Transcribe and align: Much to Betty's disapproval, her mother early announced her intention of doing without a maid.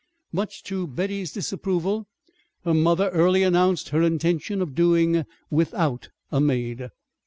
Much 0.31 0.63
to 0.63 0.87
Betty's 0.87 1.31
disapproval, 1.31 2.07
her 2.65 2.73
mother 2.73 3.09
early 3.09 3.43
announced 3.43 3.89
her 3.89 4.01
intention 4.01 4.59
of 4.59 4.73
doing 4.73 5.25
without 5.51 6.09
a 6.31 6.41
maid. 6.41 6.89